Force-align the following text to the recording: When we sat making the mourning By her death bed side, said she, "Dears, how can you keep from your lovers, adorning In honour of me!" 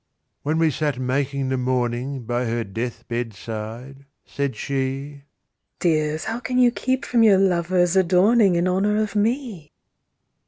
When 0.41 0.57
we 0.57 0.71
sat 0.71 0.97
making 0.97 1.49
the 1.49 1.59
mourning 1.59 2.23
By 2.23 2.45
her 2.45 2.63
death 2.63 3.07
bed 3.07 3.35
side, 3.35 4.07
said 4.25 4.55
she, 4.55 5.25
"Dears, 5.77 6.23
how 6.23 6.39
can 6.39 6.57
you 6.57 6.71
keep 6.71 7.05
from 7.05 7.21
your 7.21 7.37
lovers, 7.37 7.95
adorning 7.95 8.55
In 8.55 8.67
honour 8.67 8.97
of 8.99 9.15
me!" 9.15 9.73